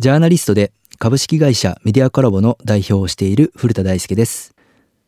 [0.00, 0.70] ジャーナリストで
[1.00, 4.54] 株式会社メディアコラボの代表をしている古田大輔です。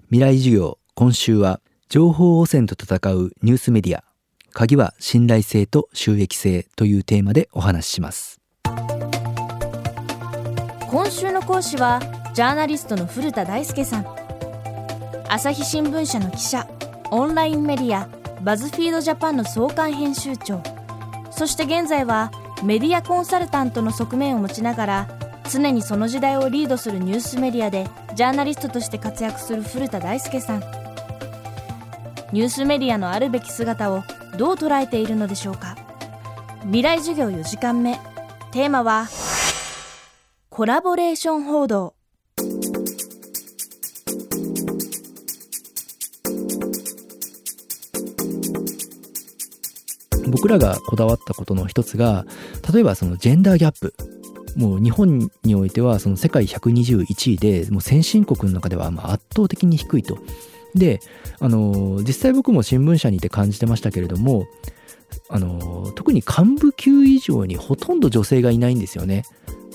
[0.06, 4.03] 未来授業今週は情報汚染と戦うニュースメディア。
[4.53, 8.40] 鍵は信頼性と収益性というテーマでお話しします。
[10.88, 12.01] 今週の講師は
[12.35, 14.07] ジャーナリストの古田大輔さん。
[15.29, 16.66] 朝日新聞社の記者
[17.12, 18.09] オンラインメディア
[18.43, 20.61] バズフィードジャパンの創刊編集長。
[21.30, 25.09] そして現在はメディアコンサルタントの側面を持ちながら
[25.51, 30.61] 常にその時代をリードするニュースメディアでジャーナリストとして活躍する古田大輔さん。
[32.33, 34.05] ニュースメディアのあるべき姿を
[34.39, 35.77] どう捉えているのでしょうか。
[36.62, 37.98] 未来授業4時間目。
[38.53, 39.09] テーマは
[40.51, 41.95] コラボレーション報道。
[50.30, 52.25] 僕らがこだわったことの一つが
[52.73, 53.95] 例えばそのジェンダーギャップ
[54.56, 60.19] もう日本においてはその世界121位でもう先進国の中ではま圧倒的に低いと。
[60.75, 61.01] で
[61.41, 64.47] あの実際僕も新聞社にいて感じてましたけれども
[65.28, 69.25] あの特に幹部級以上にほとんど女性がいないんですよね。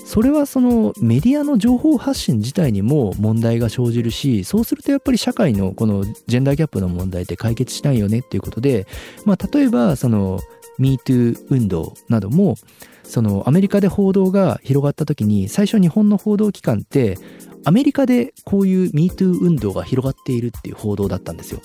[0.06, 8.86] それはそのメディアの情報発信自体にも問題が生じるしそうするとやっぱり社会のこのジェンダーギャップの問題って解決しないよねっていうことで、
[9.24, 10.38] まあ、例えばその
[10.78, 12.54] MeToo 運動なども
[13.02, 17.18] そのアメリカで報道が広がった時に最初日本の報道機関って
[17.64, 21.60] アメリカでこういう MeToo 運動が広がっているっていう報道だったんですよ。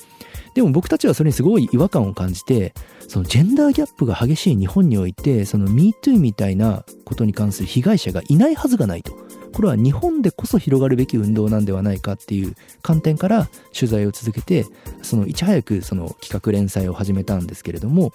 [0.53, 2.73] でも僕たちはそれにすごい違和感を感じて
[3.07, 9.13] そのジェンダーギャップが激しい日本においてその MeToo みたいなことに関する被害者がいないはずがないと。
[9.53, 14.66] これは日本でこそ広がるべき運動なんではないかっていう観点から取材を続けて
[15.02, 18.11] そのいち早くその企画連載を始めたんですけれども。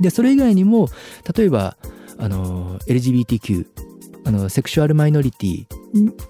[0.00, 0.88] でそれ以外にも
[1.34, 1.76] 例えば
[2.18, 3.66] あの LGBTQ
[4.24, 5.66] あのセクシュアルマイノリティ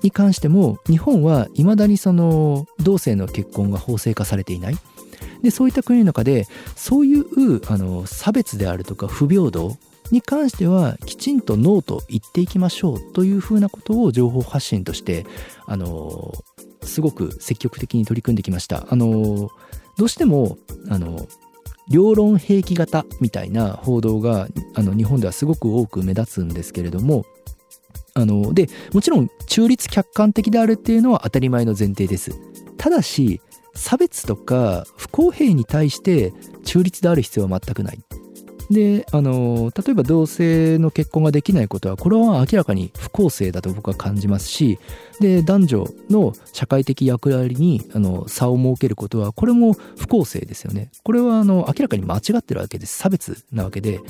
[0.03, 4.77] に関しても日本はいまだにその同性の結婚が法制化されていない。
[5.43, 9.77] でそういった国の中でそういうあの差別であるとか不平等
[10.11, 15.27] に関してはきちんとノーと言っていきましょうというふうなことを情報発信として
[15.67, 16.33] あの
[16.83, 18.87] すごく積極的に取り組んできました。
[18.89, 19.51] あの
[19.99, 20.57] どうしても
[20.89, 21.27] あの
[21.91, 27.25] 両論兵器型みたいな報道があの日本ではすごく多く目立つんですけれども
[28.15, 32.33] あのでもちろん中立客観的であるっていうのは当たり前の前提です
[32.77, 33.41] ただし
[33.79, 36.33] 差別とか不公平に対して
[36.65, 37.99] 中立である必要は全くない。
[38.71, 44.79] であの例えば同性の結婚ができないことはこれは明らかに不公正だと僕は感じますし
[45.21, 50.91] で男女の社会的役割にあの差を設けることはこれも不公正ですよね。
[51.03, 52.99] これはあの明らかに間違ってるわけです。
[52.99, 54.01] 差別なわけで。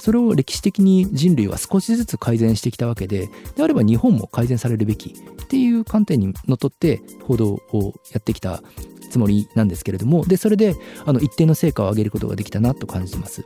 [0.00, 8.62] それを歴史的に人類は少しずつ改善してきたわけでであれば日本も改善されるべきっていう観点にのっとって報道をやってきた
[9.08, 10.74] つもりなんですけれどもでそれで
[11.04, 13.44] あの一定の成果を上げることができたなと感じてます。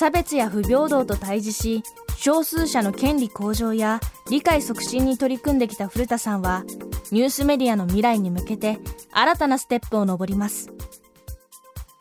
[0.00, 1.82] 差別や不平等と対峙し
[2.16, 4.00] 少数者の権利向上や
[4.30, 6.64] 理解促進に取り組んできた古田さんは
[7.10, 8.78] ニュースメディアの未来に向けて
[9.12, 10.70] 新たなステップを登ります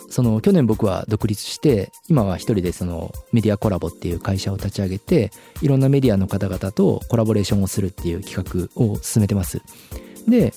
[0.09, 5.31] その去年僕は独立して今は一人でそのメディアコラボっていう会社を立ち上げて
[5.61, 9.61] いろんなメディアの方々とコラボレーションをするっていう企画を進めてます
[10.27, 10.53] で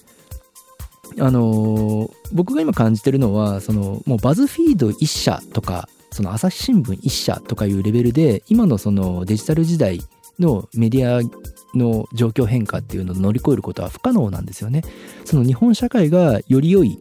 [1.19, 10.01] あの僕が今感じてるのはそのもうバズフィード1社とかその朝日新聞1社とかいうレベルで今のそのデジタル時代
[10.39, 11.23] のメディア
[11.77, 14.83] の状況変化っていうのを乗り越えることは不可能なんですよね。
[15.25, 16.99] その日本社会がより良い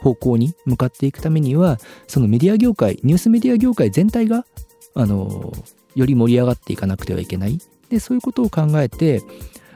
[0.00, 4.46] 方向に向かっていくためにはそのメディア業界ニュースメディア業界全体が
[4.94, 5.52] あの
[5.94, 7.58] より盛り上がっていかなくてはいけない
[7.90, 9.22] でそういうことを考えて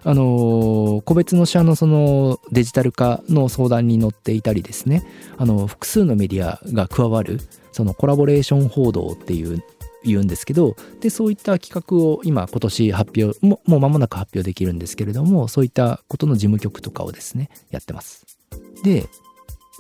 [0.05, 5.03] あの個別の社のそのデジタル化の相談に乗っていたりですね。
[5.39, 7.41] あの複数のメディアが加わる
[7.73, 9.65] そのコラボレーション報道っていう
[10.05, 18.27] 言うんですけどでそういった企画を今今年発表ももう間もなく発表できるんですけれどもそういったことの事務局とかをですねやってます。
[18.83, 19.07] で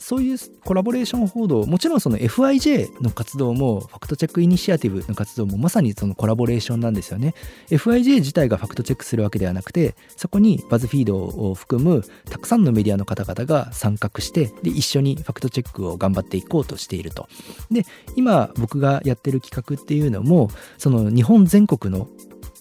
[0.00, 7.34] そういうコラボレーション報道もちろんその FIJ の活動もファクトチェックイニシアティブの活動もまさにそのコラボレーションなんですよね。
[7.68, 17.28] FIJ 自体がファクトチェックするわけではなくてそこにバズフィードを含むたくさんのメディアの方々が参画してで一緒にファクトチェックを頑張っていこうとしていると。
[17.70, 17.84] で
[18.16, 22.08] 今僕がやってる企画っていうのもその日本全国の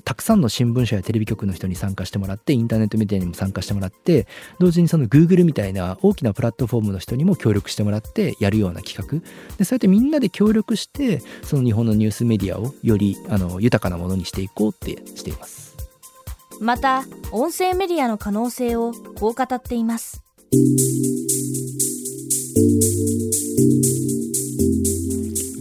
[0.05, 4.27] たくさんの新聞社やテレビ局の人に参加してもらってインターネットメディアにも参加してもらって
[4.59, 9.19] 同時にその Google みたいな大きなプラットフォームの人にも協力してもらってやるような企画
[9.57, 15.73] でそうやってみんなで協力してその日本のニュースメディアをよりあの豊かなものにしていこうってしています。
[16.59, 20.23] また音声メディアの可能性をこう語っています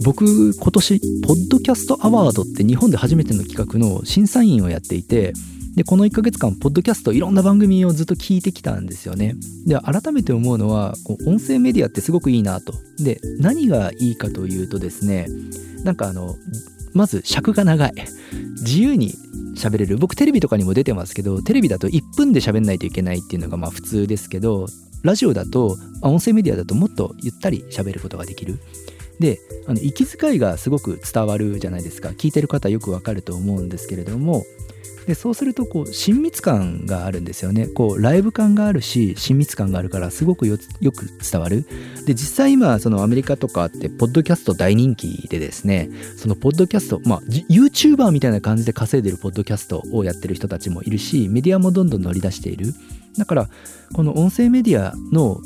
[0.03, 5.33] 僕今年ポッドキャストアワードって日本で初めての企画の審査員をやっていて
[5.75, 9.35] でこの1ヶ月間ポッドキャストいろんな番組をずっと聞いてきたんですよね。
[9.65, 12.73] で改めて思うのはこう音声メディアってすごくいいなと。
[12.99, 15.27] で何がいいかというとですね
[15.83, 16.35] なんかあの
[16.93, 17.93] まず尺が長い。
[18.61, 19.15] 自由に
[19.55, 19.97] 喋れる。
[19.97, 24.67] 僕テレビとかにも出てますけどテレビだと1分で喋んないといけないっていうのがまあ普通ですけど
[25.01, 28.59] ラジオだと音声メディアだともっとゆったり喋ることができる。
[29.19, 32.09] であの息遣いがすごく伝わるじゃないですか。
[32.09, 34.43] 聞いてる方よくわかると思うんですけれども。
[35.05, 37.67] でそうするとこう親密感があるんですよね。
[37.67, 40.61] こうライブ感があるし親密感があるからすごくよく
[41.29, 41.65] 伝わる。
[42.05, 45.89] で実際今そのアメリカとかってポッドキャスト大人気でですね。
[46.15, 52.73] そのポッドキャストまあ YouTuber みたいな感じで稼いでるポッドキャストをやってる人たちもいるしメディアもどんどん乗り出している。
[53.17, 53.49] だから
[53.93, 55.41] この音声メディアの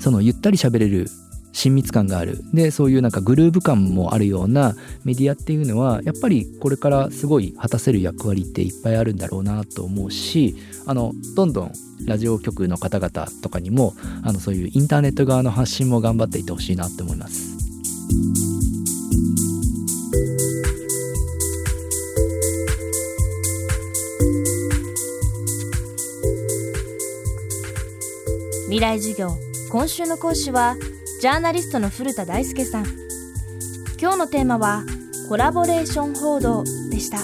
[0.00, 1.08] そのゆったり喋れる
[1.52, 4.74] 親密感があるでそういうなんかグルーヴ感もあるような
[5.04, 10.56] メディアっていうのはやっぱりこれからすごい果たせる役割っていっぱいあるんだろうなと思うし
[10.86, 11.72] あのどんどん
[12.04, 17.58] ラジオ局の方々とかにもあのそういうインターネット側の発信も頑張っていってほしいなって思います。
[28.68, 29.30] 未来授業
[29.70, 30.76] 今週の講師は
[31.20, 32.84] ジャーナリストの古田大輔さん。
[34.00, 34.84] 今日のテーマは
[35.28, 37.18] コラボレーション報道でした。